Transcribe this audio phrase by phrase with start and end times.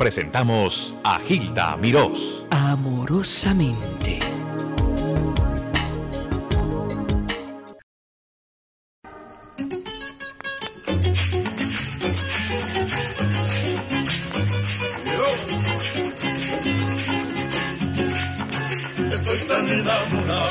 [0.00, 2.46] presentamos a Gilda Mirós.
[2.48, 4.18] Amorosamente.
[19.12, 20.50] Estoy tan enamorado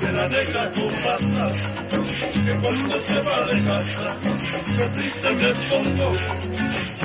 [0.00, 0.70] de la negra
[1.04, 1.46] pasa
[2.44, 4.33] que cuando se va de casa,
[4.84, 6.12] qué triste me pongo.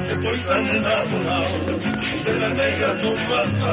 [0.09, 1.65] Estoy tan enamorado
[2.25, 2.93] de la negra
[3.29, 3.71] pasa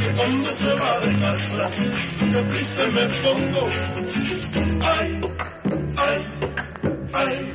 [0.00, 1.70] que cuando se va de casa,
[2.18, 3.68] qué triste me pongo.
[4.80, 5.20] Ay,
[5.96, 6.26] ay,
[7.14, 7.52] ay,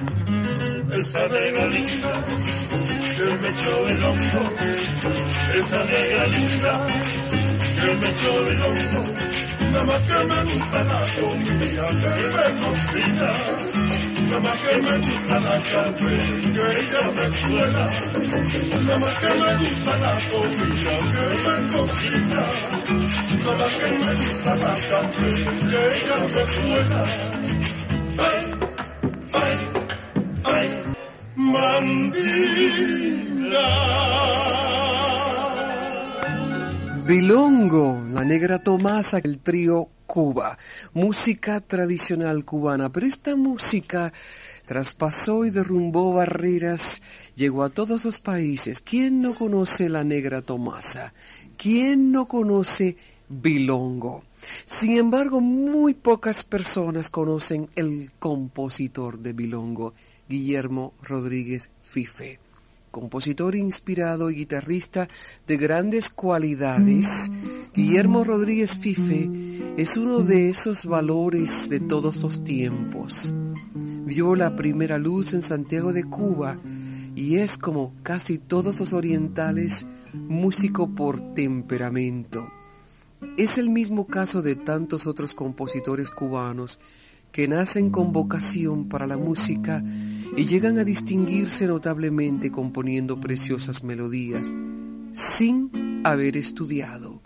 [0.99, 2.11] esa negra linda
[3.17, 4.43] que me echó el hombro,
[5.57, 6.87] esa negra linda
[7.75, 9.13] que me echó el hombro,
[9.71, 13.92] nada más que me gusta la comida que me cocina,
[14.39, 16.13] más que me gusta la café
[16.53, 17.25] que ella me
[18.83, 22.41] nada más que me gusta la comida que me cocina,
[23.57, 25.29] más que me gusta la café
[25.69, 27.01] que ella me cuela.
[28.17, 28.39] Ay,
[29.33, 29.55] ay,
[30.43, 30.67] ay,
[31.35, 32.33] mandila.
[37.05, 40.59] Bilongo, la negra Tomasa, el trío Cuba,
[40.93, 44.13] música tradicional cubana, pero esta música
[44.63, 47.01] traspasó y derrumbó barreras,
[47.35, 48.79] llegó a todos los países.
[48.79, 51.15] ¿Quién no conoce la negra Tomasa?
[51.57, 52.95] ¿Quién no conoce
[53.27, 54.23] Bilongo?
[54.67, 59.95] Sin embargo, muy pocas personas conocen el compositor de Bilongo,
[60.29, 62.42] Guillermo Rodríguez Fife
[62.93, 65.07] compositor inspirado y guitarrista
[65.47, 67.31] de grandes cualidades,
[67.73, 69.31] Guillermo Rodríguez Fife
[69.77, 73.33] es uno de esos valores de todos los tiempos.
[74.05, 76.59] Vio la primera luz en Santiago de Cuba
[77.15, 82.47] y es como casi todos los orientales, músico por temperamento.
[83.37, 86.77] Es el mismo caso de tantos otros compositores cubanos
[87.31, 89.83] que nacen con vocación para la música
[90.35, 94.51] y llegan a distinguirse notablemente componiendo preciosas melodías
[95.11, 97.21] sin haber estudiado,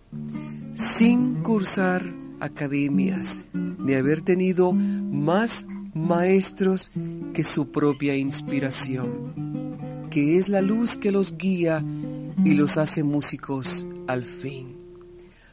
[0.74, 2.04] sin cursar
[2.40, 6.92] academias, ni haber tenido más maestros
[7.34, 11.84] que su propia inspiración, que es la luz que los guía
[12.44, 14.76] y los hace músicos al fin.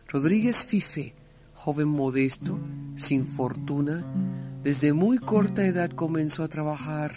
[0.08, 1.14] Rodríguez Fife,
[1.54, 2.58] joven modesto,
[2.96, 4.04] sin fortuna,
[4.62, 7.12] desde muy corta edad comenzó a trabajar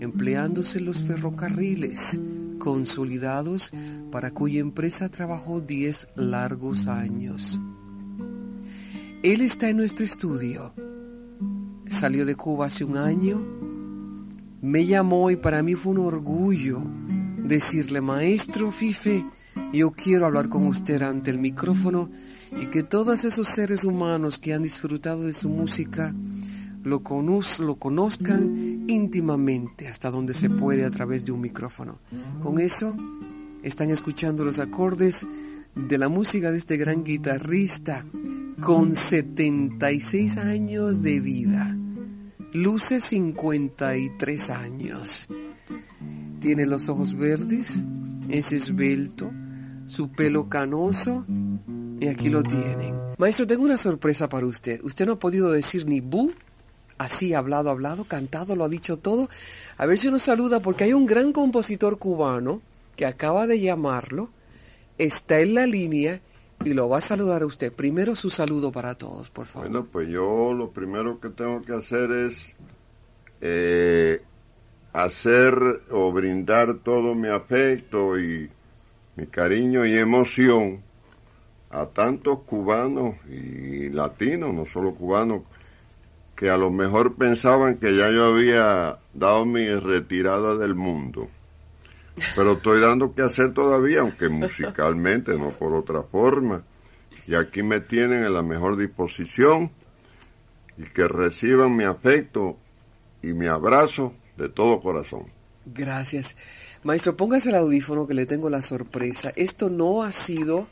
[0.00, 2.20] empleándose los ferrocarriles
[2.58, 3.70] consolidados
[4.10, 7.58] para cuya empresa trabajó 10 largos años.
[9.22, 10.72] Él está en nuestro estudio.
[11.88, 13.42] Salió de Cuba hace un año.
[14.60, 16.82] Me llamó y para mí fue un orgullo
[17.36, 19.24] decirle, maestro Fife,
[19.72, 22.10] yo quiero hablar con usted ante el micrófono
[22.60, 26.14] y que todos esos seres humanos que han disfrutado de su música
[26.84, 27.02] lo,
[27.58, 32.00] lo conozcan íntimamente hasta donde se puede a través de un micrófono.
[32.42, 32.96] Con eso
[33.62, 35.26] están escuchando los acordes
[35.76, 38.04] de la música de este gran guitarrista
[38.60, 41.76] con 76 años de vida.
[42.52, 45.28] Luce 53 años.
[46.40, 47.82] Tiene los ojos verdes,
[48.28, 49.30] es esbelto,
[49.86, 51.24] su pelo canoso
[52.00, 52.94] y aquí lo tienen.
[53.18, 54.80] Maestro, tengo una sorpresa para usted.
[54.82, 56.32] Usted no ha podido decir ni bu
[56.98, 59.28] así hablado, hablado, cantado, lo ha dicho todo.
[59.76, 62.60] A ver si nos saluda porque hay un gran compositor cubano
[62.96, 64.30] que acaba de llamarlo,
[64.98, 66.20] está en la línea
[66.64, 67.72] y lo va a saludar a usted.
[67.72, 69.68] Primero su saludo para todos, por favor.
[69.68, 72.56] Bueno, pues yo lo primero que tengo que hacer es
[73.40, 74.20] eh,
[74.92, 75.54] hacer
[75.90, 78.50] o brindar todo mi afecto y
[79.14, 80.82] mi cariño y emoción
[81.70, 85.42] a tantos cubanos y latinos, no solo cubanos,
[86.38, 91.28] que a lo mejor pensaban que ya yo había dado mi retirada del mundo.
[92.36, 96.62] Pero estoy dando que hacer todavía, aunque musicalmente, no por otra forma.
[97.26, 99.72] Y aquí me tienen en la mejor disposición
[100.76, 102.56] y que reciban mi afecto
[103.20, 105.26] y mi abrazo de todo corazón.
[105.66, 106.36] Gracias.
[106.84, 109.32] Maestro, póngase el audífono que le tengo la sorpresa.
[109.34, 110.68] Esto no ha sido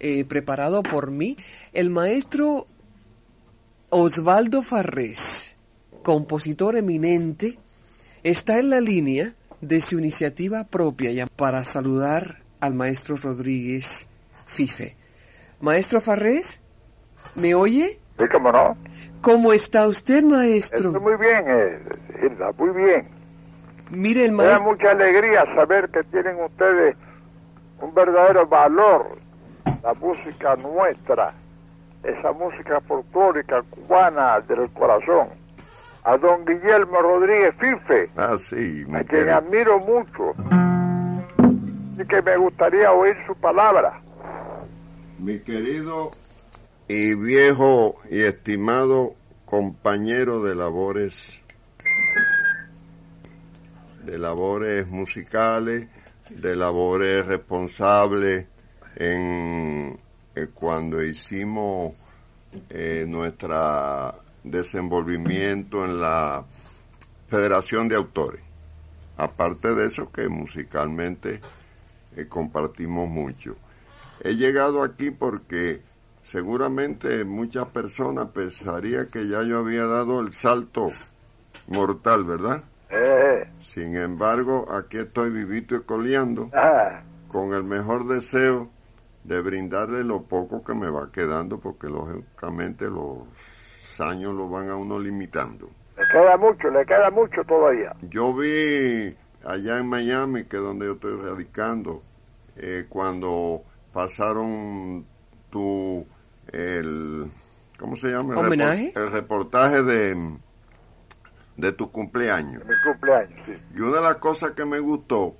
[0.00, 1.36] eh, preparado por mí.
[1.74, 2.66] El maestro
[3.94, 5.54] Osvaldo Farrés,
[6.02, 7.58] compositor eminente,
[8.22, 14.08] está en la línea de su iniciativa propia para saludar al maestro Rodríguez
[14.46, 14.96] Fife.
[15.60, 16.62] Maestro Farrés,
[17.34, 18.00] ¿me oye?
[18.18, 18.78] Sí, cómo no.
[19.20, 20.88] ¿Cómo está usted, maestro?
[20.88, 21.78] Estoy muy bien, eh,
[22.22, 23.04] Hilda, muy bien.
[23.90, 24.70] Mire, el Me da maestro...
[24.70, 26.96] mucha alegría saber que tienen ustedes
[27.78, 29.18] un verdadero valor
[29.82, 31.34] la música nuestra,
[32.02, 35.28] esa música folclórica cubana del corazón.
[36.04, 40.34] A don Guillermo Rodríguez Fife, Ah, sí, a quien admiro mucho
[41.96, 44.00] y que me gustaría oír su palabra.
[45.18, 46.10] Mi querido
[46.88, 49.14] y viejo y estimado
[49.44, 51.40] compañero de labores,
[54.04, 55.86] de labores musicales,
[56.30, 58.46] de labores responsables
[58.96, 59.98] en
[60.34, 62.12] eh, cuando hicimos
[62.70, 66.44] eh, nuestro desenvolvimiento en la
[67.28, 68.40] Federación de Autores.
[69.16, 71.40] Aparte de eso que musicalmente
[72.16, 73.56] eh, compartimos mucho.
[74.22, 75.82] He llegado aquí porque
[76.22, 80.88] seguramente muchas personas pensarían que ya yo había dado el salto
[81.68, 82.62] mortal, ¿verdad?
[83.60, 88.70] Sin embargo, aquí estoy vivito y coleando ah, con el mejor deseo
[89.24, 93.22] de brindarle lo poco que me va quedando porque lógicamente los
[94.00, 95.70] años lo van a uno limitando.
[95.96, 97.94] le queda mucho, le queda mucho todavía.
[98.02, 99.14] Yo vi
[99.44, 102.02] allá en Miami, que es donde yo estoy radicando,
[102.56, 105.06] eh, cuando pasaron
[105.50, 106.04] tu,
[106.52, 107.30] el,
[107.78, 108.34] ¿cómo se llama?
[108.34, 108.92] El repor- ¿Homenaje?
[108.96, 110.36] El reportaje de,
[111.56, 112.64] de tu cumpleaños.
[112.66, 113.56] Mi cumpleaños, sí.
[113.76, 115.36] Y una de las cosas que me gustó,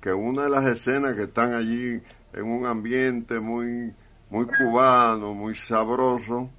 [0.00, 3.92] que una de las escenas que están allí en un ambiente muy,
[4.30, 6.50] muy cubano, muy sabroso,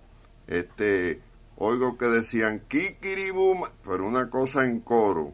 [0.47, 1.21] este,
[1.57, 5.33] oigo que decían kikiribum, pero una cosa en coro.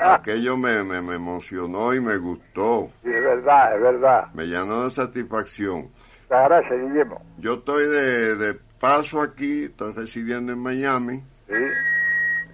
[0.00, 4.26] Aquello me, me, me emocionó y me gustó, Sí, es verdad, es verdad.
[4.32, 5.88] me llenó de satisfacción.
[6.30, 7.20] Gracias, Guillermo.
[7.38, 11.54] Yo estoy de, de paso aquí, estoy residiendo en Miami, Sí.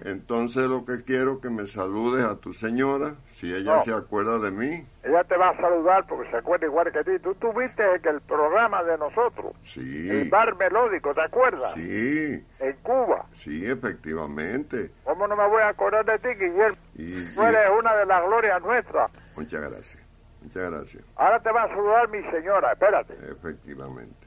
[0.05, 3.79] Entonces lo que quiero es que me saludes a tu señora, si ella No.
[3.81, 4.85] se acuerda de mí.
[5.03, 7.19] Ella te va a saludar porque se acuerda igual que ti.
[7.19, 10.07] Tú tuviste el programa de nosotros, Sí.
[10.09, 11.73] el bar melódico, ¿te acuerdas?
[11.73, 13.25] Sí, En Cuba.
[13.33, 14.91] sí, efectivamente.
[15.03, 16.77] ¿Cómo no me voy a acordar de ti, Guillermo?
[16.95, 19.11] Y, Tú eres una de las glorias nuestras.
[19.35, 20.03] muchas gracias,
[20.41, 23.13] muchas gracias, Ahora te va a saludar mi señora, espérate.
[23.31, 24.24] efectivamente.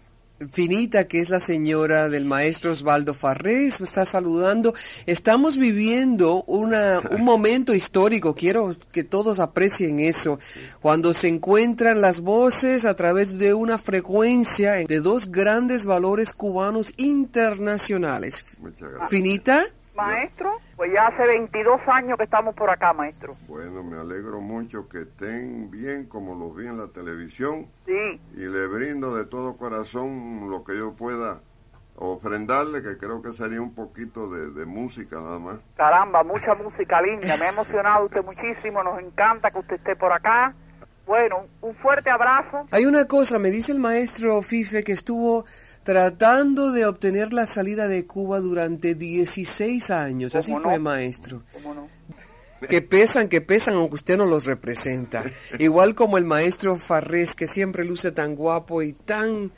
[0.50, 4.73] Finita, que es la señora del maestro Osvaldo Farrés, está saludando.
[5.06, 10.38] Estamos viviendo una, un momento histórico, quiero que todos aprecien eso,
[10.81, 16.93] cuando se encuentran las voces a través de una frecuencia de dos grandes valores cubanos
[16.96, 18.58] internacionales.
[19.11, 23.35] Finita, Maestro, pues ya hace 22 años que estamos por acá, maestro.
[23.49, 28.47] Bueno, me alegro mucho que estén bien como los vi en la televisión Sí, y
[28.47, 31.41] le brindo de todo corazón lo que yo pueda
[31.97, 35.57] ofrendarle, que creo que sería un poquito de, de música nada más.
[35.77, 37.37] caramba, mucha música linda.
[37.39, 38.83] Me ha emocionado usted muchísimo.
[38.85, 40.55] Nos encanta que usted esté por acá.
[41.07, 42.67] Bueno, un fuerte abrazo.
[42.71, 45.45] hay una cosa, me dice el maestro Fife que estuvo
[45.88, 50.35] tratando de obtener la salida de Cuba durante 16 años.
[50.35, 51.44] Así ¿Cómo fue, maestro.
[51.50, 51.88] ¿Cómo no?
[52.69, 55.25] Que pesan, que pesan, aunque usted no los representa.
[55.58, 59.50] Igual como el maestro Farrés, que siempre luce tan guapo y tan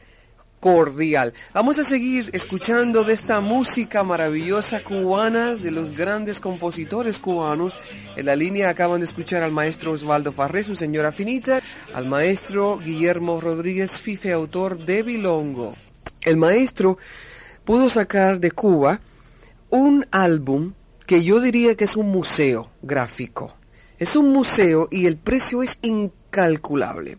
[0.60, 1.34] cordial.
[1.52, 7.76] Vamos a seguir escuchando de esta música maravillosa cubana de los grandes compositores cubanos.
[8.14, 11.60] En la línea acaban de escuchar al maestro Osvaldo Farrés, su señora finita,
[11.92, 15.75] al maestro Guillermo Rodríguez Fife, autor de Bilongo.
[16.22, 16.98] El maestro
[17.64, 19.00] pudo sacar de Cuba
[19.70, 20.74] un álbum
[21.06, 23.54] que yo diría que es un museo gráfico.
[23.98, 27.18] Es un museo y el precio es incalculable.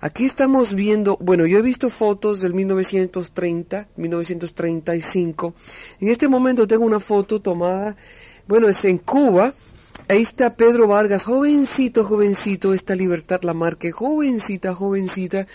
[0.00, 5.54] Aquí estamos viendo, bueno, yo he visto fotos del 1930, 1935.
[6.00, 7.96] En este momento tengo una foto tomada,
[8.46, 9.52] bueno, es en Cuba.
[10.10, 15.46] Ahí está Pedro Vargas, jovencito, jovencito, esta Libertad Lamarque, jovencita, jovencita.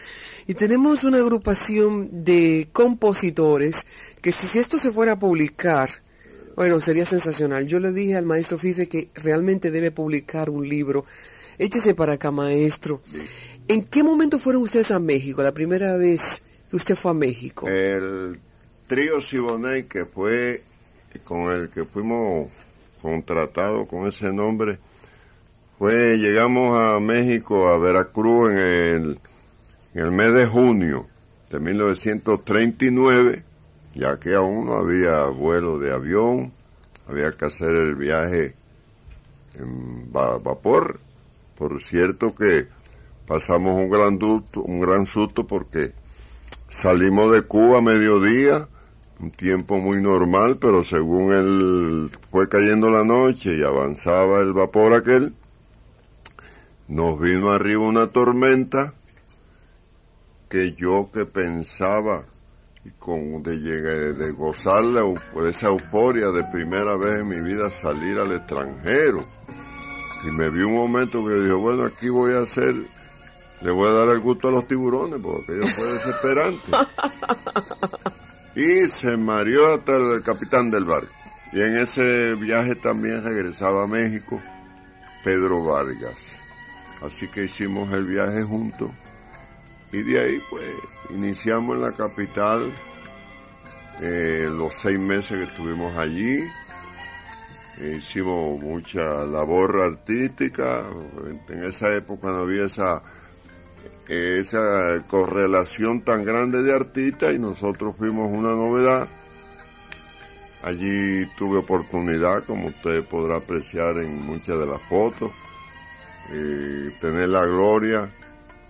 [0.47, 3.85] Y tenemos una agrupación de compositores
[4.21, 5.89] que si esto se fuera a publicar,
[6.55, 7.67] bueno, sería sensacional.
[7.67, 11.03] Yo le dije al maestro Fife que realmente debe publicar un libro.
[11.57, 13.01] Échese para acá, maestro.
[13.67, 15.43] ¿En qué momento fueron ustedes a México?
[15.43, 17.67] La primera vez que usted fue a México.
[17.67, 18.39] El
[18.87, 20.63] trío Siboney, que fue
[21.25, 22.47] con el que fuimos
[23.05, 24.79] contratados con ese nombre,
[25.77, 29.19] fue, llegamos a México, a Veracruz en el,
[29.93, 31.05] en el mes de junio
[31.51, 33.43] de 1939,
[33.93, 36.51] ya que aún no había vuelo de avión,
[37.07, 38.53] había que hacer el viaje
[39.59, 40.99] en va- vapor.
[41.57, 42.67] Por cierto que
[43.27, 45.93] pasamos un gran, un gran susto porque
[46.67, 48.67] Salimos de Cuba a mediodía,
[49.19, 54.93] un tiempo muy normal, pero según él fue cayendo la noche y avanzaba el vapor
[54.93, 55.33] aquel,
[56.87, 58.93] nos vino arriba una tormenta
[60.49, 62.23] que yo que pensaba
[62.83, 64.83] y con de, de gozar
[65.33, 69.21] por esa euforia de primera vez en mi vida salir al extranjero.
[70.23, 72.75] Y me vi un momento que dije, bueno, aquí voy a hacer,
[73.61, 76.71] le voy a dar el gusto a los tiburones, porque aquello fue desesperante.
[78.55, 81.11] y se mareó hasta el capitán del barco.
[81.51, 84.41] Y en ese viaje también regresaba a México
[85.23, 86.39] Pedro Vargas.
[87.01, 88.91] Así que hicimos el viaje juntos.
[89.91, 90.63] Y de ahí pues
[91.11, 92.71] iniciamos en la capital
[94.01, 96.41] eh, los seis meses que estuvimos allí.
[97.97, 100.85] hicimos mucha labor artística.
[101.49, 103.03] En esa época no había esa,
[104.07, 109.07] esa correlación tan grande de artistas y nosotros fuimos una novedad.
[110.63, 115.31] Allí tuve oportunidad, como usted podrá apreciar en muchas de las fotos,
[116.31, 118.09] eh, tener la gloria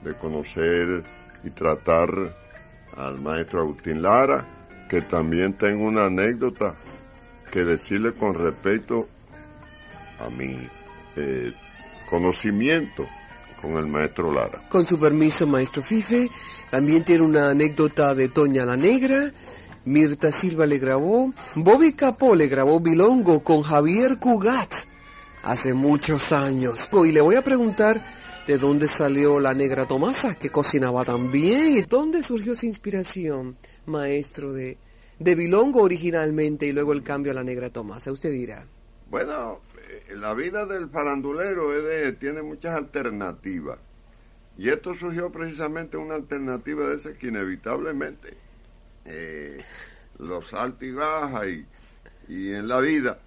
[0.02, 1.04] de conocer
[1.44, 2.10] y tratar
[2.98, 4.46] al maestro Agustín Lara,
[4.90, 6.76] que también tengo una anécdota
[7.52, 9.08] que decirle con respecto
[10.20, 10.68] a mi
[11.16, 11.54] eh,
[12.10, 13.08] conocimiento
[13.66, 14.62] con el maestro Lara.
[14.70, 16.30] Con su permiso, maestro Fife,
[16.70, 19.32] también tiene una anécdota de Toña la Negra.
[19.86, 24.74] Mirta Silva le grabó, Bobby Capó le grabó Bilongo con Javier Cugat
[25.44, 26.90] hace muchos años.
[27.06, 28.02] Y le voy a preguntar
[28.48, 33.58] de dónde salió la negra Tomasa, que cocinaba tan bien, y dónde surgió esa inspiración,
[33.88, 34.78] maestro de,
[35.20, 38.12] de Bilongo originalmente y luego el cambio a la negra Tomasa.
[38.12, 38.66] Usted dirá.
[39.10, 39.60] Bueno,
[40.16, 41.70] la vida del farandulero
[42.20, 43.80] tiene muchas alternativas.
[44.58, 48.38] Y esto surgió precisamente una alternativa de esa que inevitablemente
[49.04, 49.64] eh,
[50.20, 50.94] los altos y
[51.50, 51.66] y,
[52.34, 53.20] y en la vida.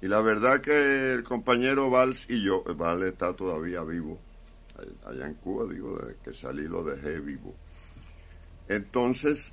[0.00, 4.18] Y la verdad que el compañero Valls y yo, Valls está todavía vivo,
[5.06, 7.54] allá en Cuba, digo, desde que salí lo dejé vivo.
[8.68, 9.52] Entonces,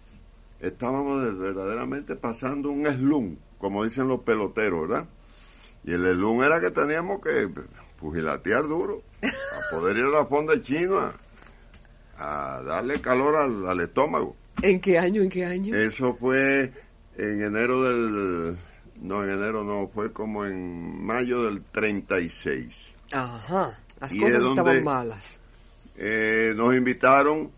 [0.60, 5.08] estábamos verdaderamente pasando un slum, como dicen los peloteros, ¿verdad?
[5.84, 7.50] Y el slum era que teníamos que
[8.00, 11.14] pugilatear duro, a poder ir a la fonda china,
[12.18, 14.36] a darle calor al, estómago.
[14.62, 15.22] ¿En qué año?
[15.22, 15.76] ¿En qué año?
[15.76, 16.74] Eso fue
[17.18, 18.58] en enero del...
[19.02, 22.96] No, en enero no, fue como en mayo del 36.
[23.14, 23.80] Ajá.
[24.02, 25.40] Las cosas estaban malas.
[25.98, 27.52] Eh, nos invitaron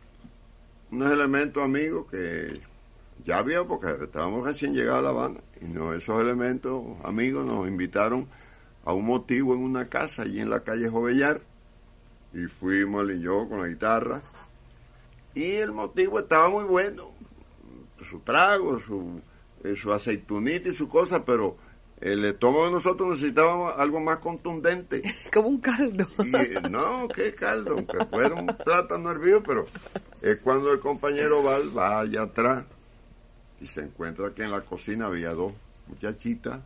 [0.91, 2.61] unos elementos amigos que
[3.23, 7.67] ya había, porque estábamos recién llegados a La Habana, y no, esos elementos amigos nos
[7.67, 8.27] invitaron
[8.83, 11.41] a un motivo en una casa allí en la calle Jovellar,
[12.33, 14.21] y fuimos él y yo con la guitarra,
[15.35, 17.11] y el motivo estaba muy bueno,
[18.03, 19.21] su trago, su,
[19.63, 21.57] eh, su aceitunita y su cosa, pero
[21.99, 25.03] el estómago de nosotros necesitaba algo más contundente.
[25.33, 26.07] Como un caldo.
[26.71, 29.67] no, qué caldo, aunque fuera un plátano hervido, pero
[30.23, 32.65] es cuando el compañero Val va allá atrás
[33.61, 35.53] y se encuentra que en la cocina había dos
[35.87, 36.59] muchachitas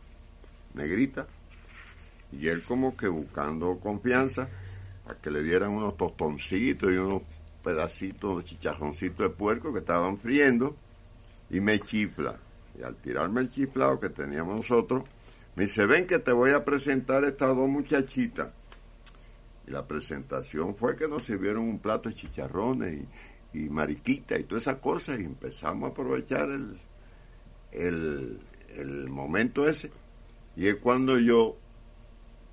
[0.74, 1.26] negritas
[2.32, 4.48] y él como que buscando confianza
[5.04, 7.22] para que le dieran unos tostoncitos y unos
[7.62, 10.76] pedacitos de chicharroncitos de puerco que estaban friendo
[11.50, 12.36] y me chifla.
[12.78, 15.04] Y al tirarme el chiflado que teníamos nosotros,
[15.54, 18.48] me dice, ven que te voy a presentar estas dos muchachitas.
[19.66, 23.08] Y la presentación fue que nos sirvieron un plato de chicharrones y,
[23.52, 26.78] y mariquita y todas esas cosas y empezamos a aprovechar el,
[27.72, 28.38] el,
[28.76, 29.90] el momento ese.
[30.56, 31.56] Y es cuando yo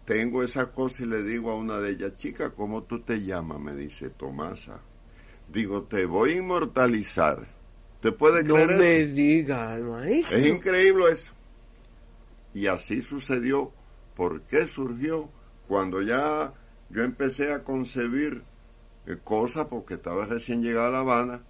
[0.06, 3.60] tengo esa cosa y le digo a una de ellas, chica, ¿cómo tú te llamas?
[3.60, 4.82] Me dice Tomasa.
[5.52, 7.48] Digo, te voy a inmortalizar.
[8.02, 10.38] ¿Te puede creer no me diga, maestro.
[10.38, 11.32] Es increíble eso.
[12.54, 13.72] Y así sucedió.
[14.16, 15.30] ¿Por qué surgió?
[15.68, 16.54] Cuando ya
[16.90, 18.44] yo empecé a concebir
[19.08, 21.42] eh, cosas, porque estaba recién llegada a La Habana.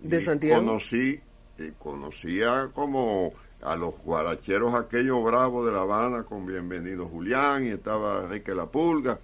[0.00, 0.60] ¿De Santiago?
[0.60, 1.20] Conocí,
[1.58, 3.32] y conocía como
[3.62, 8.66] a los guaracheros aquellos bravos de La Habana con Bienvenido Julián y estaba Enrique La
[8.66, 9.18] Pulga,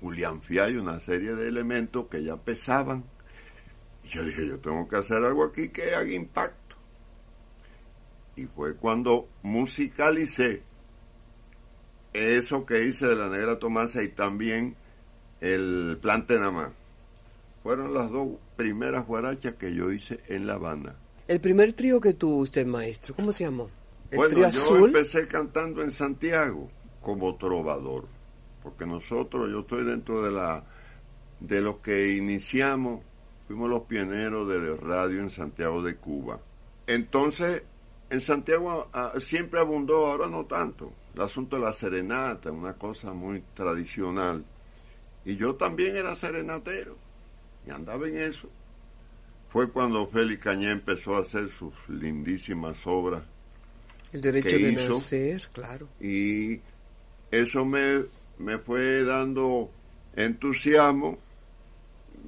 [0.00, 3.04] Julián Fiay, una serie de elementos que ya pesaban.
[4.04, 6.64] Y yo dije, yo tengo que hacer algo aquí que haga impacto
[8.36, 10.62] y fue cuando musicalicé
[12.12, 14.76] eso que hice de la Negra Tomasa y también
[15.44, 16.72] el Plan Tenamá.
[17.62, 20.96] Fueron las dos primeras guarachas que yo hice en La Habana.
[21.28, 23.68] El primer trío que tuvo usted, maestro, ¿cómo se llamó?
[24.10, 26.70] ¿El bueno, yo empecé cantando en Santiago
[27.02, 28.06] como trovador,
[28.62, 30.64] porque nosotros, yo estoy dentro de la
[31.40, 33.02] de los que iniciamos,
[33.46, 36.40] fuimos los pioneros de radio en Santiago de Cuba.
[36.86, 37.64] Entonces,
[38.08, 43.12] en Santiago ah, siempre abundó, ahora no tanto, el asunto de la serenata, una cosa
[43.12, 44.44] muy tradicional.
[45.24, 46.96] Y yo también era serenatero
[47.66, 48.48] y andaba en eso.
[49.48, 53.22] fue cuando Félix Cañé empezó a hacer sus lindísimas obras.
[54.12, 54.94] El derecho que de hizo.
[54.94, 55.88] nacer, claro.
[56.00, 56.60] Y
[57.30, 58.04] eso me,
[58.38, 59.70] me fue dando
[60.16, 61.18] entusiasmo.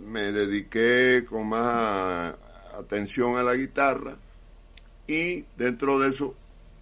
[0.05, 2.35] Me dediqué con más
[2.79, 4.17] atención a la guitarra
[5.07, 6.35] y dentro de eso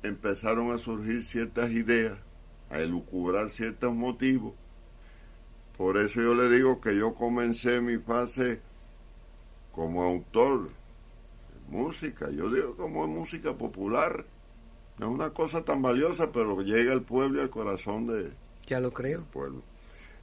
[0.02, 2.18] empezaron a surgir ciertas ideas,
[2.70, 4.54] a elucubrar ciertos motivos.
[5.76, 8.60] Por eso yo le digo que yo comencé mi fase
[9.72, 14.24] como autor de música, yo digo como música popular,
[14.98, 18.30] no es una cosa tan valiosa, pero llega al pueblo y al corazón de,
[18.66, 19.18] Ya lo creo.
[19.18, 19.62] del pueblo.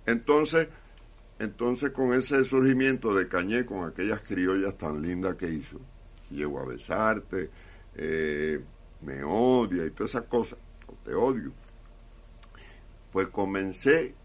[0.05, 0.69] Entonces,
[1.39, 5.79] entonces con ese surgimiento de Cañé, con aquellas criollas tan lindas que hizo,
[6.29, 7.49] llego a besarte,
[7.95, 8.63] eh,
[9.01, 10.57] me odia y todas esas cosas,
[11.03, 11.51] te odio,
[13.11, 14.15] pues comencé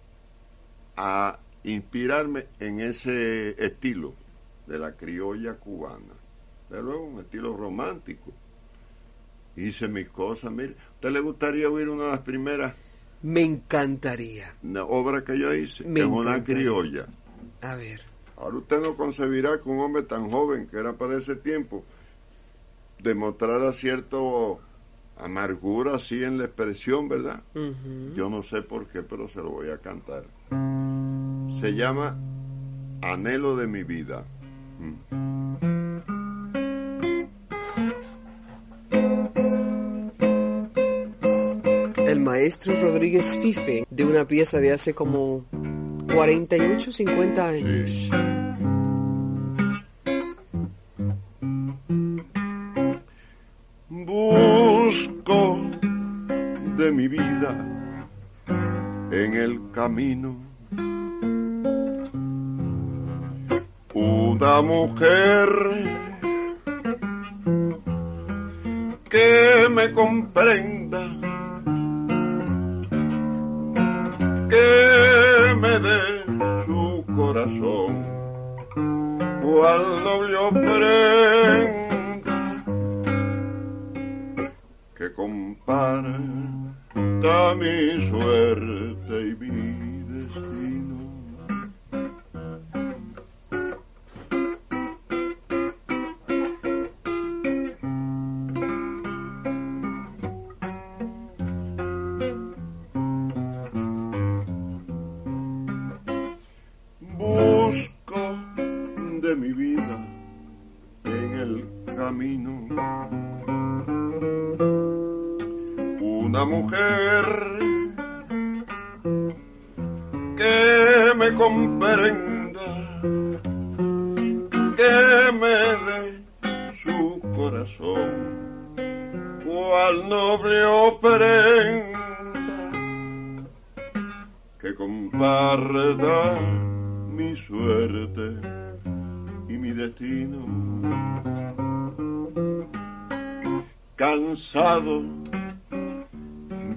[0.96, 4.14] a inspirarme en ese estilo
[4.66, 6.14] de la criolla cubana.
[6.70, 8.32] De luego un estilo romántico.
[9.56, 12.74] Hice mis cosas, mire, ¿a usted le gustaría oír una de las primeras
[13.22, 14.54] Me encantaría.
[14.62, 15.84] una obra que yo hice?
[15.84, 17.06] Me es una criolla.
[17.62, 18.02] A ver.
[18.36, 21.84] Ahora usted no concebirá que un hombre tan joven que era para ese tiempo
[23.02, 24.60] demostrara cierto
[25.18, 27.42] amargura así en la expresión, ¿verdad?
[27.54, 28.14] Ujú.
[28.14, 30.24] Yo no sé por qué, pero se lo voy a cantar.
[30.48, 32.16] Se llama
[33.02, 34.24] Anhelo de mi vida.
[34.78, 35.16] Mm.
[42.08, 45.44] El maestro Rodríguez Fife, de una pieza de hace como
[46.12, 48.10] 48, 50 años.
[59.86, 60.34] Camino.
[63.94, 65.48] Una mujer
[69.08, 71.02] que me comprenda,
[74.52, 76.02] que me dé
[76.66, 77.92] su corazón.
[79.40, 82.38] Cuando yo prenda
[84.96, 86.26] que comparta
[87.54, 89.35] mi suerte y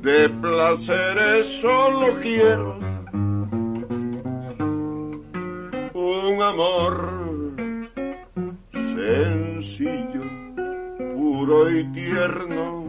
[0.01, 2.77] De placeres solo quiero
[5.93, 7.55] un amor
[8.73, 10.23] sencillo,
[11.15, 12.83] puro y tierno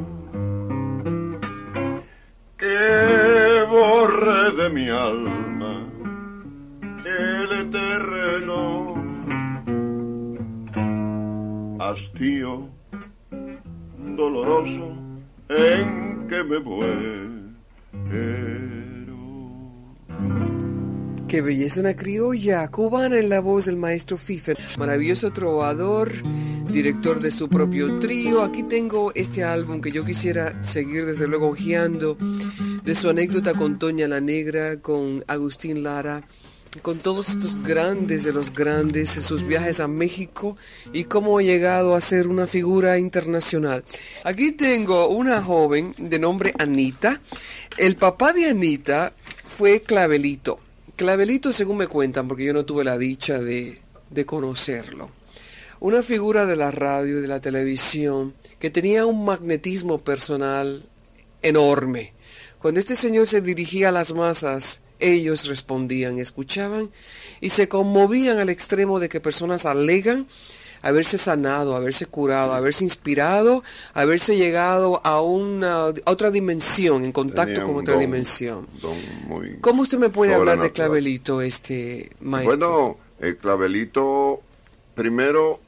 [2.58, 5.86] que borre de mi alma
[7.04, 8.94] el eterno
[11.78, 12.69] hastío
[14.30, 15.00] que.
[21.30, 24.56] Qué belleza, una criolla cubana en la voz del maestro Fife.
[24.76, 26.10] Maravilloso trovador,
[26.72, 28.42] director de su propio trío.
[28.42, 32.18] Aquí tengo este álbum que yo quisiera seguir desde luego hojeando,
[32.82, 36.26] de su anécdota con Toña la Negra, con Agustín Lara,
[36.82, 40.56] con todos estos grandes de los grandes, en sus viajes a México
[40.92, 43.84] y cómo ha llegado a ser una figura internacional.
[44.24, 47.20] Aquí tengo una joven de nombre Anita.
[47.76, 49.12] El papá de Anita
[49.48, 50.60] fue Clavelito.
[50.94, 55.10] Clavelito, según me cuentan, porque yo no tuve la dicha de, de conocerlo.
[55.80, 60.88] Una figura de la radio y de la televisión que tenía un magnetismo personal
[61.42, 62.12] enorme.
[62.58, 66.90] Cuando este señor se dirigía a las masas, ellos respondían, escuchaban
[67.40, 70.26] y se conmovían al extremo de que personas alegan
[70.82, 73.62] haberse sanado, haberse curado, haberse inspirado,
[73.94, 78.66] haberse llegado a una a otra dimensión, en contacto con otra don, dimensión.
[78.80, 78.96] don
[79.60, 80.72] ¿Cómo usted me puede hablar de.
[80.72, 82.56] Clavelito, este maestro?
[82.56, 84.40] Bueno, el clavelito,
[84.94, 85.60] primero,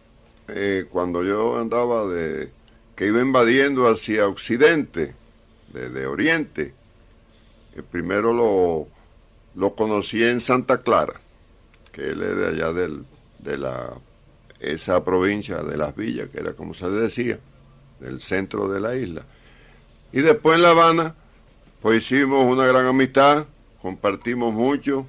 [0.49, 2.51] eh, cuando yo andaba de,
[2.95, 5.14] que iba invadiendo hacia occidente,
[5.73, 6.73] de, oriente,
[7.75, 8.87] eh, primero lo,
[9.55, 11.21] lo conocí en Santa Clara,
[11.93, 13.05] que él es de allá del,
[13.38, 13.95] de la,
[14.61, 17.38] esa provincia de las villas, que era como se decía,
[18.01, 19.25] del centro de la isla.
[20.12, 21.15] Y después en La Habana,
[21.81, 23.47] pues hicimos una gran amistad,
[23.81, 25.07] compartimos mucho.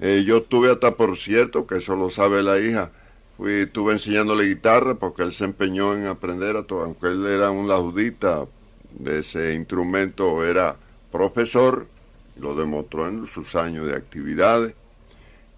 [0.00, 2.90] Eh, yo estuve hasta, por cierto, que eso lo sabe la hija,
[3.36, 7.50] fui, estuve enseñándole guitarra porque él se empeñó en aprender a todo, aunque él era
[7.50, 8.46] un laudita
[8.92, 10.76] de ese instrumento, era
[11.12, 11.86] profesor,
[12.38, 14.74] lo demostró en sus años de actividades.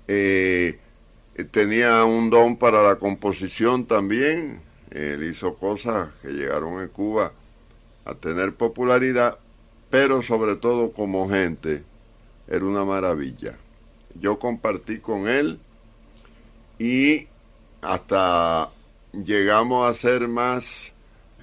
[0.06, 0.78] Eh,
[1.50, 4.60] tenía un don para la composición también,
[4.90, 7.32] él hizo cosas que llegaron en Cuba
[8.04, 9.38] a tener popularidad,
[9.90, 11.84] pero sobre todo como gente,
[12.46, 13.56] era una maravilla.
[14.14, 15.60] Yo compartí con él
[16.78, 17.26] y
[17.82, 18.70] hasta
[19.12, 20.92] llegamos a ser más,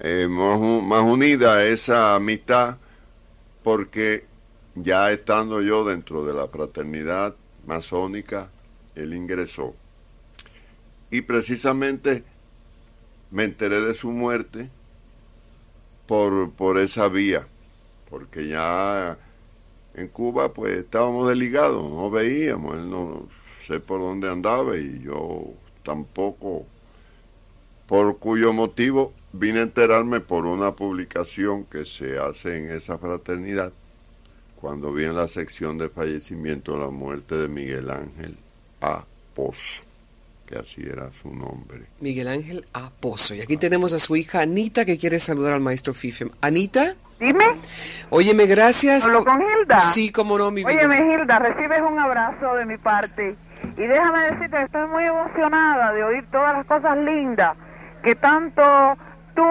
[0.00, 2.76] eh, más, más unida esa amistad
[3.62, 4.25] porque
[4.76, 7.34] ya estando yo dentro de la fraternidad
[7.66, 8.50] masónica,
[8.94, 9.74] él ingresó.
[11.10, 12.24] Y precisamente
[13.30, 14.70] me enteré de su muerte
[16.06, 17.46] por, por esa vía,
[18.10, 19.18] porque ya
[19.94, 23.28] en Cuba pues estábamos desligados, no veíamos, él no
[23.66, 26.66] sé por dónde andaba y yo tampoco,
[27.86, 33.72] por cuyo motivo vine a enterarme por una publicación que se hace en esa fraternidad
[34.66, 38.36] cuando vi en la sección de fallecimiento la muerte de Miguel Ángel
[38.80, 39.04] A.
[39.32, 39.84] Pozo
[40.44, 41.82] que así era su nombre.
[42.00, 43.32] Miguel Ángel Aposo.
[43.36, 46.30] Y aquí tenemos a su hija Anita que quiere saludar al maestro Fifem.
[46.40, 46.96] Anita.
[47.20, 47.60] Dime.
[48.10, 49.04] Óyeme, gracias.
[49.04, 49.80] ¿Hablo con Hilda?
[49.92, 50.76] Sí, cómo no, mi vida.
[50.76, 53.36] Óyeme, Hilda, recibes un abrazo de mi parte.
[53.76, 57.56] Y déjame decirte que estoy muy emocionada de oír todas las cosas lindas
[58.02, 58.62] que tanto
[59.36, 59.44] tú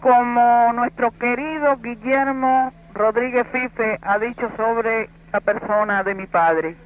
[0.00, 6.76] como nuestro querido Guillermo Rodríguez Fife ha dicho sobre la persona de mi padre.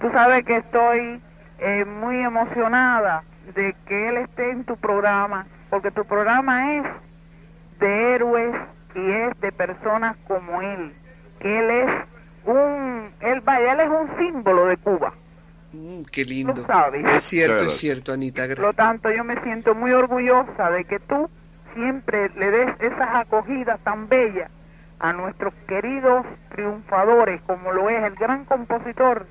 [0.00, 1.20] Tú sabes que estoy
[1.58, 3.22] eh, muy emocionada
[3.54, 6.84] de que él esté en tu programa, porque tu programa es
[7.78, 8.54] de héroes
[8.94, 10.92] y es de personas como él,
[11.40, 11.90] que él es
[12.46, 15.12] un, él vaya, él es un símbolo de Cuba.
[15.72, 16.66] Mm, qué lindo.
[16.66, 17.04] sabes.
[17.10, 18.46] Es cierto, es cierto, Anita.
[18.48, 21.28] Por lo tanto, yo me siento muy orgullosa de que tú
[21.74, 24.50] siempre le des esas acogidas tan bellas
[24.98, 29.26] a nuestros queridos triunfadores, como lo es el gran compositor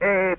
[0.00, 0.36] eh,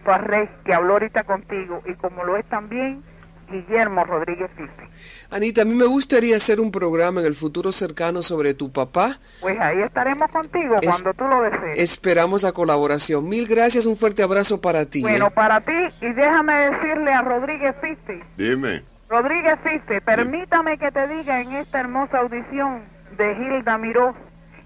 [0.66, 3.04] que habló ahorita contigo, y como lo es también
[3.50, 4.90] Guillermo Rodríguez Fife.
[5.30, 9.20] Anita, a mí me gustaría hacer un programa en el futuro cercano sobre tu papá.
[9.42, 11.78] Pues ahí estaremos contigo cuando tú lo desees.
[11.78, 13.28] Esperamos la colaboración.
[13.28, 15.02] Mil gracias, un fuerte abrazo para ti.
[15.02, 15.32] Bueno, ¿eh?
[15.34, 18.24] para ti, y déjame decirle a Rodríguez Fife.
[18.38, 18.84] Dime.
[19.10, 22.82] Rodríguez Fife, permítame que te diga en esta hermosa audición
[23.18, 24.14] de Gilda Miró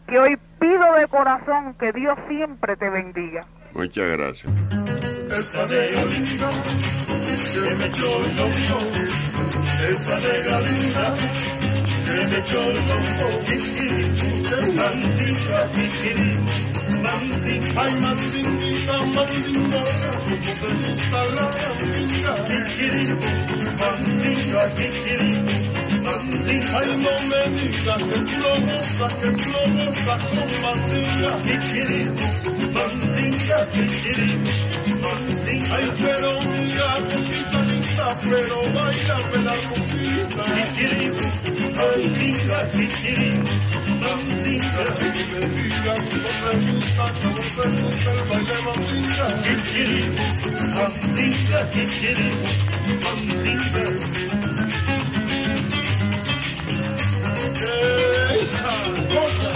[0.07, 3.45] que hoy pido de corazón que Dios siempre te bendiga.
[3.73, 4.51] Muchas gracias.
[5.38, 6.49] Esa negra linda
[7.53, 8.10] que me echó
[9.89, 11.15] esa negra linda
[12.05, 13.27] que me echó el loco,
[14.75, 15.60] mandinga,
[17.03, 19.81] mandinga, ay mandinguita, mandinga,
[20.23, 23.25] como te gusta la mandinga, mandinga,
[23.79, 24.63] mandinga,
[26.45, 31.32] ay no me digas que plomosa, que plomosa con mandinga,
[32.73, 33.60] mandinga,
[35.04, 35.67] mandinga.
[35.76, 40.43] Ay, pero mira, cosita linda, pero bailame la rumbita.
[41.78, 42.60] Mandinga,
[44.04, 44.84] mandinga.
[44.97, 49.28] Que me digan cómo me gusta, cómo me gusta el baile mandinga.
[50.78, 51.60] Mandinga,
[53.04, 53.38] mandinga.
[53.47, 55.37] ¡Qué cosa!
[57.82, 59.52] Mandinga,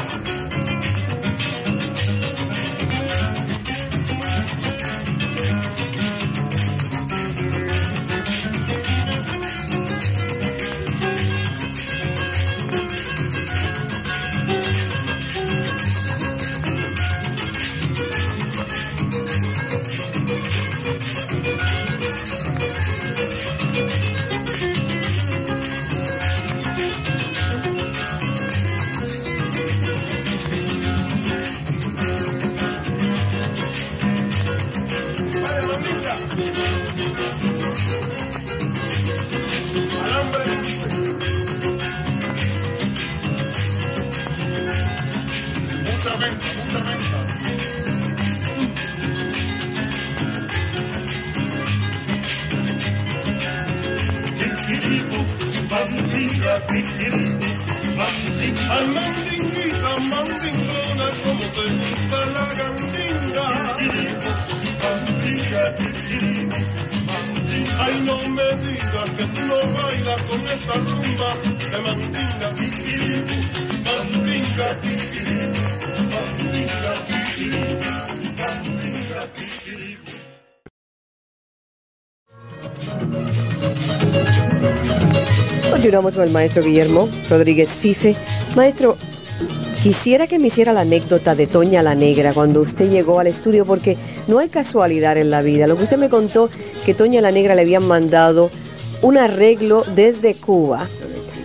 [61.69, 62.51] gusta la.
[67.79, 69.57] Ay, no me digas que no
[70.27, 70.73] con esta
[86.13, 88.15] con el maestro Guillermo Rodríguez Fife.
[88.55, 88.97] Maestro,
[89.81, 93.65] quisiera que me hiciera la anécdota de Toña la Negra cuando usted llegó al estudio,
[93.65, 95.67] porque no hay casualidad en la vida.
[95.67, 96.49] Lo que usted me contó,
[96.85, 98.51] que Toña la Negra le habían mandado
[99.01, 100.87] un arreglo desde Cuba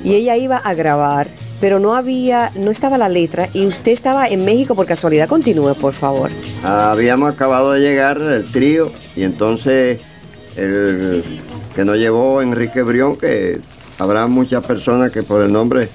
[0.05, 1.29] y ella iba a grabar,
[1.61, 5.29] pero no había, no estaba la letra y usted estaba en México por casualidad.
[5.29, 6.31] Continúe, por favor.
[6.63, 10.01] Habíamos acabado de llegar el trío y entonces
[10.57, 11.25] el
[11.75, 13.61] que nos llevó Enrique Brión, que
[13.99, 15.89] habrá muchas personas que por el nombre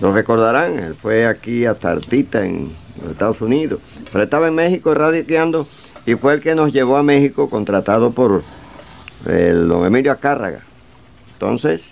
[0.00, 0.78] nos recordarán.
[0.78, 2.72] Él fue aquí a Tartita en
[3.10, 3.80] Estados Unidos,
[4.12, 5.66] pero estaba en México radicando
[6.06, 8.42] y fue el que nos llevó a México contratado por
[9.26, 10.62] el don Emilio Acárraga.
[11.34, 11.82] Entonces,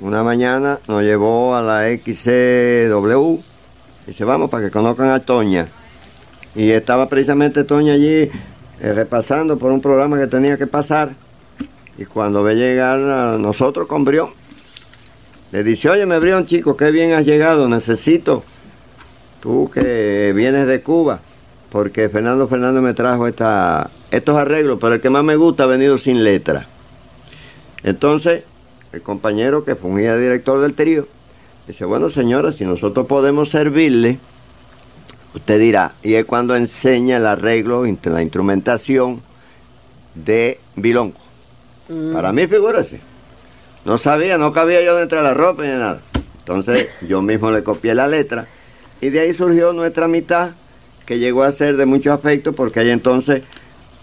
[0.00, 3.38] una mañana nos llevó a la XCW
[4.04, 5.68] y dice, vamos para que conozcan a Toña.
[6.54, 8.30] Y estaba precisamente Toña allí
[8.80, 11.10] eh, repasando por un programa que tenía que pasar.
[11.96, 14.04] Y cuando ve llegar a nosotros con
[15.52, 18.42] le dice, oye, me Brión, chico, qué bien has llegado, necesito,
[19.40, 21.20] tú que vienes de Cuba,
[21.70, 25.66] porque Fernando Fernando me trajo esta, estos arreglos, pero el que más me gusta ha
[25.66, 26.66] venido sin letra.
[27.82, 28.44] Entonces,
[28.92, 31.06] el compañero que fungía director del trío,
[31.66, 34.18] dice, bueno señora, si nosotros podemos servirle,
[35.34, 39.20] usted dirá, y es cuando enseña el arreglo, la instrumentación
[40.14, 41.20] de Bilonco.
[42.14, 43.11] Para mí, figúrese.
[43.84, 46.00] No sabía, no cabía yo dentro de la ropa ni nada.
[46.38, 48.46] Entonces yo mismo le copié la letra
[49.00, 50.50] y de ahí surgió nuestra mitad
[51.06, 53.42] que llegó a ser de mucho afecto porque ella entonces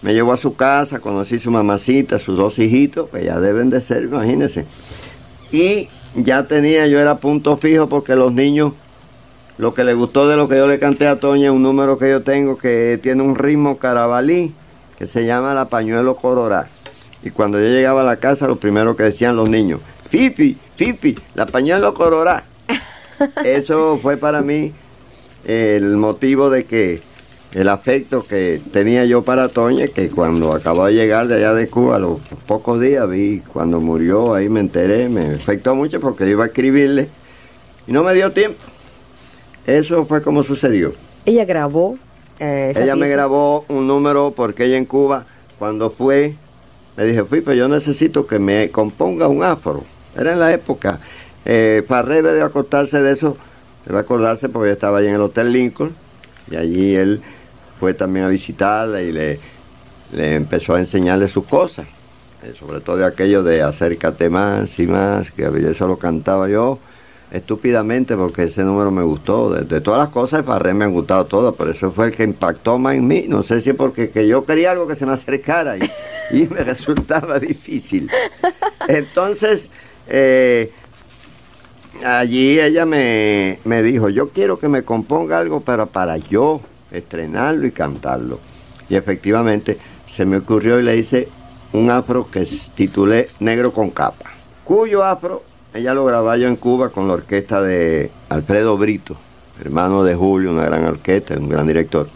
[0.02, 3.80] me llevó a su casa, conocí su mamacita, sus dos hijitos, que ya deben de
[3.80, 4.66] ser, imagínense.
[5.52, 8.72] Y ya tenía, yo era punto fijo porque los niños,
[9.58, 12.08] lo que les gustó de lo que yo le canté a Toña, un número que
[12.08, 14.54] yo tengo que tiene un ritmo carabalí,
[14.98, 16.68] que se llama La Pañuelo Cororá.
[17.22, 19.80] Y cuando yo llegaba a la casa, lo primero que decían los niños,
[20.10, 22.44] Fifi, Fifi, la pañuelo cororá.
[23.44, 24.72] Eso fue para mí
[25.44, 27.02] el motivo de que
[27.52, 31.68] el afecto que tenía yo para Toña, que cuando acabó de llegar de allá de
[31.68, 36.28] Cuba, a los pocos días vi, cuando murió, ahí me enteré, me afectó mucho porque
[36.28, 37.08] iba a escribirle
[37.86, 38.60] y no me dio tiempo.
[39.66, 40.92] Eso fue como sucedió.
[41.26, 41.98] Ella grabó.
[42.38, 45.26] eh, esa ella me grabó un número porque ella en Cuba,
[45.58, 46.36] cuando fue,
[46.96, 49.84] le dije, Pipe, yo necesito que me componga un afro.
[50.16, 50.98] Era en la época.
[51.44, 53.36] Eh, debe de acostarse de eso,
[53.86, 55.94] debe acordarse porque yo estaba allí en el Hotel Lincoln
[56.50, 57.22] y allí él
[57.78, 59.40] fue también a visitarla y le,
[60.12, 61.86] empezó a enseñarle sus cosas.
[62.42, 66.78] Eh, sobre todo de aquello de acércate más y más, que eso lo cantaba yo
[67.30, 69.50] estúpidamente porque ese número me gustó.
[69.50, 72.78] De, todas las cosas, Farré me han gustado todas, pero eso fue el que impactó
[72.78, 73.26] más en mí.
[73.28, 75.76] No sé si porque que yo quería algo que se me acercara
[76.32, 78.10] y me resultaba difícil.
[78.88, 79.70] Entonces,
[80.08, 80.72] eh,
[82.04, 87.66] allí ella me, me dijo, yo quiero que me componga algo, pero para yo estrenarlo
[87.66, 88.38] y cantarlo.
[88.88, 91.28] Y efectivamente se me ocurrió y le hice
[91.72, 94.30] un afro que titulé Negro con capa,
[94.64, 99.16] cuyo afro ella lo grababa yo en Cuba con la orquesta de Alfredo Brito,
[99.60, 102.08] hermano de Julio, una gran orquesta, un gran director.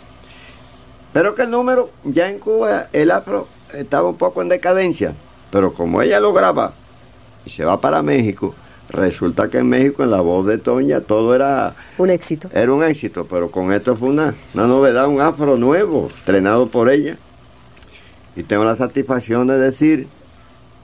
[1.12, 5.14] Pero que el número, ya en Cuba, el afro estaba un poco en decadencia,
[5.50, 6.72] pero como ella lo graba
[7.44, 8.54] y se va para México,
[8.88, 12.48] resulta que en México, en la voz de Toña, todo era, Un éxito.
[12.52, 16.90] era un éxito, pero con esto fue una, una novedad, un afro nuevo, estrenado por
[16.90, 17.16] ella.
[18.36, 20.08] Y tengo la satisfacción de decir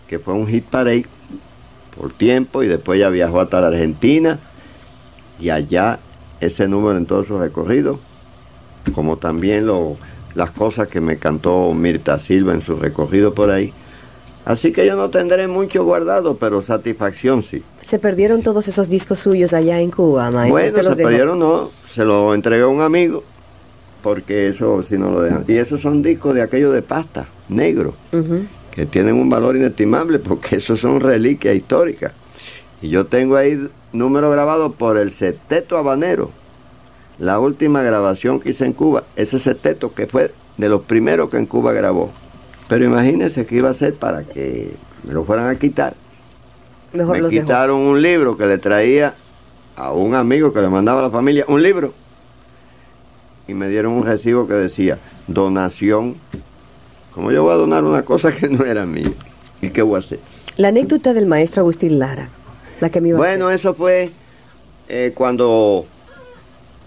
[0.09, 1.07] que fue un hit parade
[1.97, 4.39] por tiempo y después ella viajó hasta la Argentina
[5.41, 5.99] y allá
[6.41, 7.99] ese número en todo su recorrido,
[8.95, 9.97] como también lo,
[10.35, 13.73] las cosas que me cantó Mirta Silva en su recorrido por ahí.
[14.45, 17.63] Así que yo no tendré mucho guardado, pero satisfacción sí.
[17.87, 20.53] Se perdieron todos esos discos suyos allá en Cuba, maestro.
[20.53, 23.23] Bueno, se los perdieron, no, se lo entregué a un amigo,
[24.03, 25.45] porque eso si no lo dejan.
[25.47, 27.95] Y esos son discos de aquello de pasta, negro,
[28.71, 32.13] que tienen un valor inestimable, porque esos son reliquias históricas.
[32.81, 36.31] Y yo tengo ahí número grabado por el Seteto Habanero,
[37.21, 41.37] la última grabación que hice en Cuba, ese Seteto que fue de los primeros que
[41.37, 42.11] en Cuba grabó.
[42.67, 45.95] Pero imagínense que iba a ser para que me lo fueran a quitar.
[46.95, 47.45] Mejor me los dejó.
[47.45, 49.15] quitaron un libro que le traía
[49.77, 51.93] a un amigo que le mandaba a la familia un libro
[53.47, 56.17] y me dieron un recibo que decía donación.
[57.15, 59.11] Como yo voy a donar una cosa que no era mía?
[59.61, 60.21] ¿Y qué voy a hacer?
[60.57, 62.29] La anécdota del maestro Agustín Lara,
[62.81, 64.11] la que me iba a Bueno, eso fue
[64.89, 65.85] eh, cuando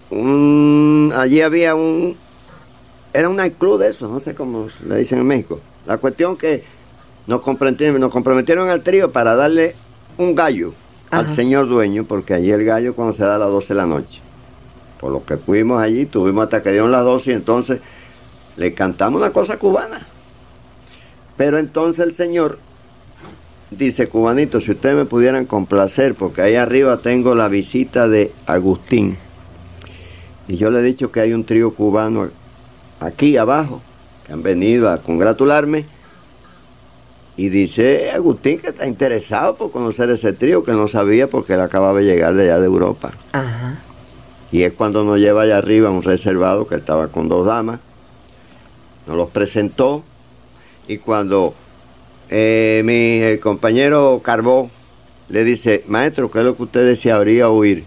[0.10, 2.16] un- allí había un...
[3.14, 5.60] Era un nightclub de eso, no sé cómo le dicen en México.
[5.86, 6.64] La cuestión que
[7.28, 9.76] nos comprometieron, nos comprometieron al trío para darle
[10.18, 10.74] un gallo
[11.12, 13.86] al señor dueño, porque allí el gallo cuando se da a las 12 de la
[13.86, 14.20] noche.
[15.00, 17.80] Por lo que fuimos allí, tuvimos hasta que dieron las 12 y entonces
[18.58, 20.08] le cantamos una cosa cubana.
[21.38, 22.58] Pero entonces el señor
[23.70, 29.18] dice, cubanito, si ustedes me pudieran complacer, porque ahí arriba tengo la visita de Agustín.
[30.54, 32.30] Y yo le he dicho que hay un trío cubano
[33.00, 33.82] aquí abajo,
[34.24, 35.86] que han venido a congratularme.
[37.36, 41.62] Y dice Agustín que está interesado por conocer ese trío, que no sabía porque él
[41.62, 43.14] acababa de llegar de allá de Europa.
[43.32, 43.80] Ajá.
[44.52, 47.80] Y es cuando nos lleva allá arriba un reservado que estaba con dos damas.
[49.08, 50.04] Nos los presentó.
[50.88, 51.56] Y cuando
[52.30, 54.70] eh, mi el compañero Carbó
[55.30, 57.86] le dice, maestro, ¿qué es lo que usted desearía oír?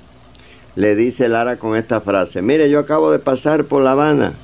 [0.77, 4.35] Le dice Lara con esta frase, mire, yo acabo de pasar por La Habana,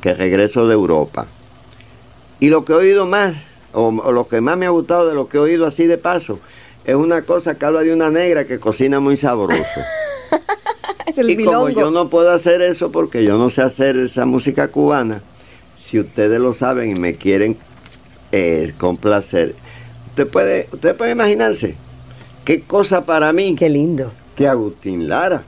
[0.00, 1.26] que regreso de Europa.
[2.40, 3.34] Y lo que he oído más,
[3.72, 5.96] o, o lo que más me ha gustado de lo que he oído así de
[5.96, 6.40] paso,
[6.84, 9.62] es una cosa que habla de una negra que cocina muy sabroso.
[11.06, 14.26] Es el y como yo no puedo hacer eso porque yo no sé hacer esa
[14.26, 15.22] música cubana,
[15.78, 17.56] si ustedes lo saben y me quieren
[18.32, 19.54] eh, complacer,
[20.08, 21.76] usted puede, usted puede imaginarse
[22.44, 24.10] qué cosa para mí Qué lindo.
[24.34, 25.44] que Agustín Lara,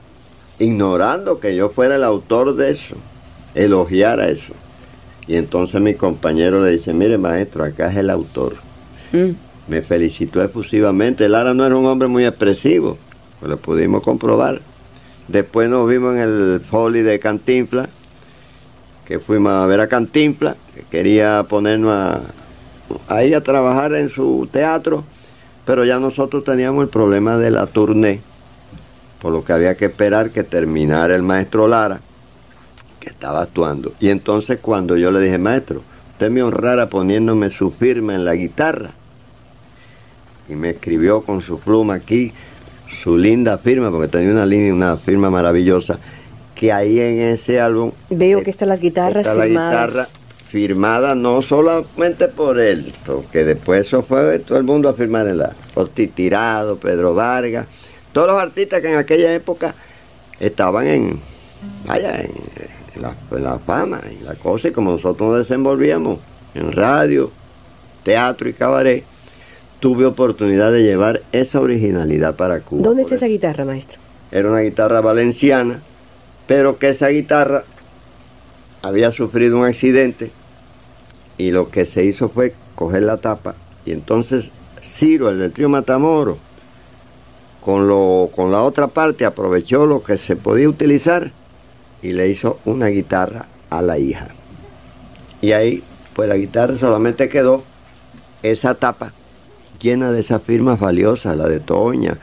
[0.59, 2.95] ignorando que yo fuera el autor de eso,
[3.55, 4.53] elogiara eso.
[5.27, 8.55] Y entonces mi compañero le dice, mire maestro, acá es el autor.
[9.11, 9.31] Mm.
[9.67, 11.29] Me felicitó efusivamente.
[11.29, 12.97] Lara no era un hombre muy expresivo,
[13.39, 14.61] pues lo pudimos comprobar.
[15.27, 17.89] Después nos vimos en el folly de Cantinfla,
[19.05, 22.21] que fuimos a ver a Cantinfla, que quería ponernos a,
[23.07, 25.03] ahí a trabajar en su teatro,
[25.65, 28.21] pero ya nosotros teníamos el problema de la tournée,
[29.21, 31.99] por lo que había que esperar que terminara el maestro Lara,
[32.99, 33.93] que estaba actuando.
[33.99, 35.81] Y entonces cuando yo le dije, maestro,
[36.13, 38.91] usted me honrara poniéndome su firma en la guitarra,
[40.47, 42.33] y me escribió con su pluma aquí
[43.03, 45.99] su linda firma, porque tenía una línea, una firma maravillosa,
[46.55, 49.89] que ahí en ese álbum Veo que están las guitarras está la firmadas.
[49.89, 50.07] guitarra
[50.49, 55.37] firmada no solamente por él, porque después eso fue todo el mundo a firmar en
[55.37, 55.53] la
[56.15, 57.67] Tirado, Pedro Vargas,
[58.19, 59.75] todos los artistas que en aquella época
[60.41, 61.19] estaban en,
[61.85, 62.31] vaya, en,
[62.95, 66.19] en la, en la fama y la cosa, y como nosotros nos desenvolvíamos
[66.53, 67.31] en radio,
[68.03, 69.05] teatro y cabaret,
[69.79, 72.83] tuve oportunidad de llevar esa originalidad para Cuba.
[72.83, 73.99] ¿Dónde está esa guitarra, maestro?
[74.31, 75.79] era una guitarra valenciana,
[76.45, 77.63] pero que esa guitarra
[78.81, 80.31] había sufrido un accidente
[81.37, 83.55] y lo que se hizo fue coger la tapa
[83.85, 84.51] y entonces
[84.83, 86.37] Ciro, el del trío Matamoro,
[87.61, 91.31] con, lo, con la otra parte aprovechó lo que se podía utilizar
[92.01, 94.29] y le hizo una guitarra a la hija.
[95.41, 97.63] Y ahí, pues la guitarra solamente quedó
[98.43, 99.13] esa tapa
[99.81, 102.17] llena de esas firmas valiosas, la de Toña,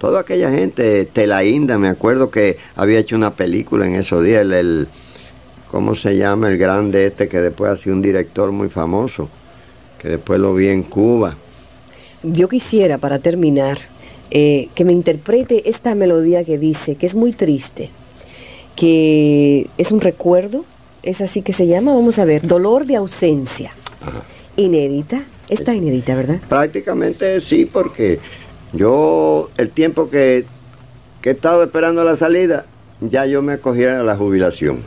[0.00, 4.52] toda aquella gente, Telainda, me acuerdo que había hecho una película en esos días, el,
[4.52, 4.88] el-
[5.70, 6.48] ¿cómo se llama?
[6.50, 9.28] El grande este que después ha sido un director muy famoso,
[9.98, 11.34] que después lo vi en Cuba.
[12.22, 13.78] Yo quisiera, para terminar,
[14.30, 17.90] eh, que me interprete esta melodía que dice, que es muy triste,
[18.76, 20.64] que es un recuerdo,
[21.02, 23.72] es así que se llama, vamos a ver, Dolor de ausencia.
[24.56, 26.40] Inédita, está inédita, ¿verdad?
[26.48, 28.18] Prácticamente sí, porque
[28.72, 30.44] yo el tiempo que,
[31.22, 32.66] que he estado esperando la salida,
[33.00, 34.78] ya yo me acogía a la jubilación.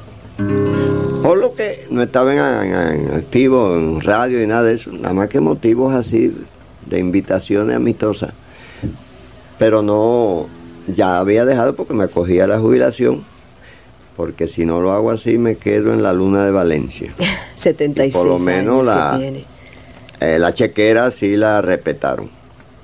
[1.22, 2.76] Por lo que no estaba en, en-
[3.10, 6.34] en activo en radio y nada de eso, nada más que motivos así
[6.86, 8.34] de invitaciones amistosas.
[9.58, 10.48] Pero no,
[10.88, 13.24] ya había dejado porque me acogía la jubilación,
[14.16, 17.14] porque si no lo hago así me quedo en la luna de Valencia.
[17.58, 19.20] 76 por lo menos la-.
[20.20, 22.30] Eh, la chequera sí la respetaron.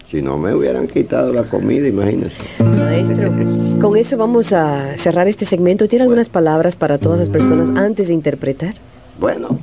[0.10, 2.36] Si no me hubieran quitado la comida, imagínense.
[2.64, 3.32] Maestro,
[3.80, 5.88] con eso vamos a cerrar este segmento.
[5.88, 8.74] ¿Tiene algunas palabras para todas las personas antes de interpretar?
[9.20, 9.60] Bueno,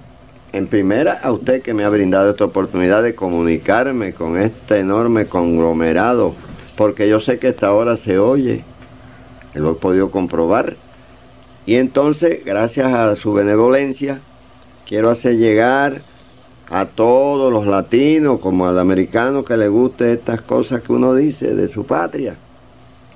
[0.53, 5.27] en primera a usted que me ha brindado esta oportunidad de comunicarme con este enorme
[5.27, 6.35] conglomerado,
[6.77, 8.65] porque yo sé que esta hora se oye,
[9.55, 10.77] lo he podido comprobar.
[11.65, 14.21] Y entonces, gracias a su benevolencia,
[14.87, 16.03] quiero hacer llegar
[16.69, 21.55] a todos los latinos como al americano que le guste estas cosas que uno dice
[21.55, 22.37] de su patria.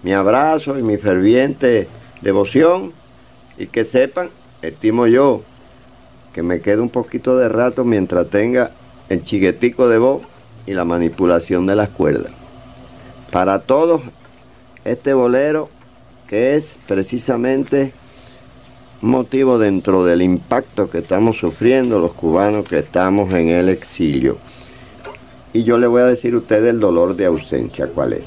[0.03, 1.89] Mi abrazo y mi ferviente
[2.23, 2.93] devoción
[3.59, 4.31] y que sepan,
[4.63, 5.43] estimo yo,
[6.33, 8.71] que me quede un poquito de rato mientras tenga
[9.09, 10.23] el chiguetico de voz
[10.67, 12.40] y la manipulación de las cuerdas.
[13.31, 14.03] Para todos,
[14.85, 15.69] este bolero
[16.29, 17.93] que es precisamente
[19.01, 24.39] motivo dentro del impacto que estamos sufriendo los cubanos que estamos en el exilio.
[25.53, 28.27] Y yo le voy a decir a usted el dolor de ausencia, ¿cuál es?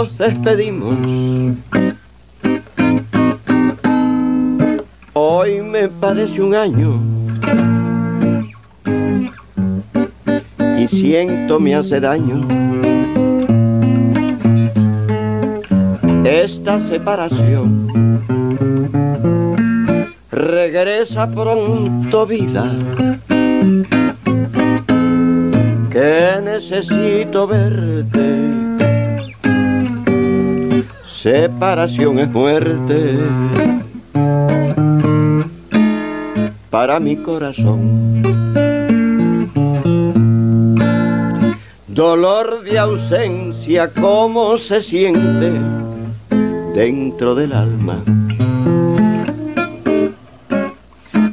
[0.00, 0.96] Nos despedimos.
[5.12, 6.92] Hoy me parece un año.
[10.78, 12.48] Y siento me hace daño.
[16.24, 17.68] Esta separación.
[20.30, 22.64] Regresa pronto vida.
[25.92, 28.39] Que necesito verte
[31.60, 33.18] separación es muerte
[36.70, 38.22] para mi corazón.
[41.86, 45.52] Dolor de ausencia, cómo se siente
[46.74, 47.98] dentro del alma.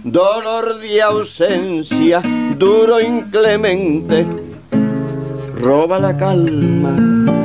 [0.03, 2.21] Dolor de ausencia,
[2.57, 4.25] duro inclemente,
[5.57, 7.36] roba la calma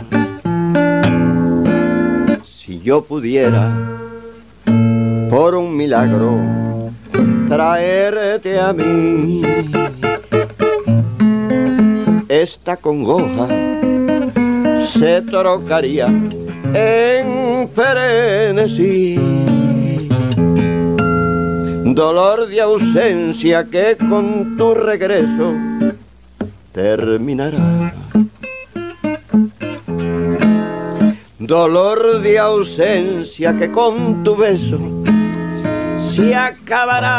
[2.83, 3.73] yo pudiera,
[5.31, 6.41] por un milagro,
[7.49, 9.43] traerte a mí.
[12.29, 13.47] Esta congoja
[14.93, 16.07] se trocaría
[16.75, 19.17] en frenesí.
[21.95, 25.53] Dolor de ausencia que con tu regreso
[26.73, 27.93] terminará.
[31.53, 34.79] Dolor de ausencia que con tu beso
[36.11, 37.13] se acabará.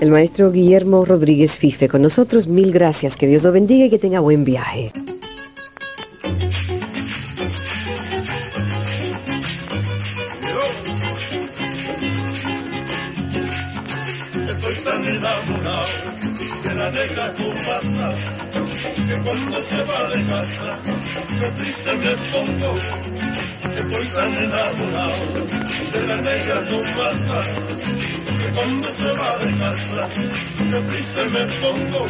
[0.00, 3.98] El maestro Guillermo Rodríguez Fife con nosotros, mil gracias, que Dios lo bendiga y que
[3.98, 4.90] tenga buen viaje.
[16.76, 18.08] Negra tu pasa,
[19.08, 20.68] que cuando se va de casa,
[21.40, 22.74] qué triste me pongo,
[23.80, 25.24] estoy tan enamorado
[25.92, 27.38] de la negra tu pasa,
[28.38, 30.08] que cuando se va de casa,
[30.70, 32.06] qué triste me pongo,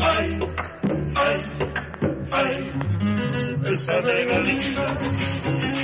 [0.00, 0.38] ay,
[1.26, 1.38] ay,
[2.32, 2.70] ay,
[3.72, 4.86] esa negra linda,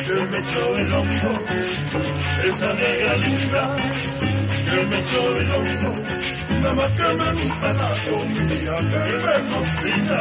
[0.07, 1.33] que me echó el hombro,
[2.45, 3.77] esa negra linda,
[4.65, 10.19] que me echó el hombro más que me gusta la comida que me cocina,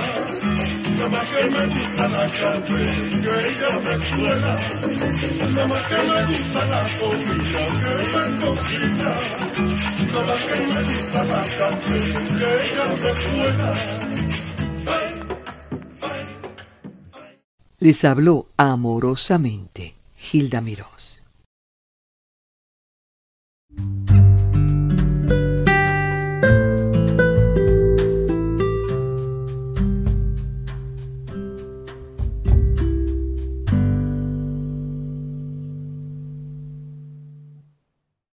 [0.97, 2.83] nada más que me gusta la café
[3.21, 4.53] que ella me suena,
[5.53, 9.11] nada más que me gusta la comida que me cocina,
[10.07, 11.99] nada más que me gusta la café
[12.37, 13.69] que ella me suena.
[17.79, 21.00] Les habló amorosamente Gilda Miró.